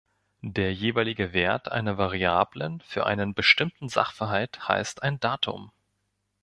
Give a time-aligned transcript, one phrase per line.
[0.41, 5.71] Der jeweilige Wert einer Variablen für einen bestimmten Sachverhalt heißt ein Datum.